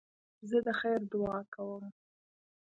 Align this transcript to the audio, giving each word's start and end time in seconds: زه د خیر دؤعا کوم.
زه 0.49 0.57
د 0.65 0.67
خیر 0.79 0.99
دؤعا 1.11 1.39
کوم. 1.53 1.85